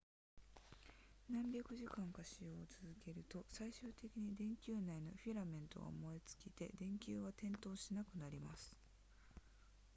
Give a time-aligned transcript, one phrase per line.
[1.29, 8.75] 何百時間か使用を続けると最終的に電球内のフィラメントが燃え尽きて電球は点灯しなくなります